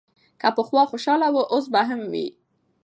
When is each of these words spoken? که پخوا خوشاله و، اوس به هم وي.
که 0.41 0.47
پخوا 0.57 0.83
خوشاله 0.91 1.27
و، 1.33 1.35
اوس 1.53 1.65
به 1.73 1.81
هم 1.89 2.01
وي. 2.11 2.27